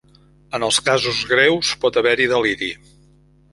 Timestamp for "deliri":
2.35-2.73